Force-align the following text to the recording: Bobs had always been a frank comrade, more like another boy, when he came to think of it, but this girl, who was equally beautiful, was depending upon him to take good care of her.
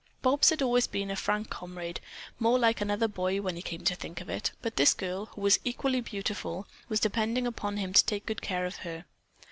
Bobs 0.23 0.49
had 0.49 0.63
always 0.63 0.87
been 0.87 1.11
a 1.11 1.15
frank 1.15 1.51
comrade, 1.51 1.99
more 2.39 2.57
like 2.57 2.81
another 2.81 3.07
boy, 3.07 3.39
when 3.39 3.55
he 3.55 3.61
came 3.61 3.83
to 3.83 3.93
think 3.93 4.19
of 4.19 4.31
it, 4.31 4.49
but 4.63 4.75
this 4.75 4.95
girl, 4.95 5.27
who 5.27 5.41
was 5.41 5.59
equally 5.63 6.01
beautiful, 6.01 6.67
was 6.89 6.99
depending 6.99 7.45
upon 7.45 7.77
him 7.77 7.93
to 7.93 8.03
take 8.03 8.25
good 8.25 8.41
care 8.41 8.65
of 8.65 8.77
her. 8.77 9.05